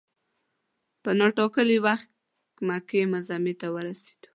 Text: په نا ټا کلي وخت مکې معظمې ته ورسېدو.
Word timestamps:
په 1.03 1.09
نا 1.19 1.27
ټا 1.35 1.45
کلي 1.55 1.77
وخت 1.85 2.09
مکې 2.67 3.01
معظمې 3.11 3.53
ته 3.61 3.67
ورسېدو. 3.75 4.27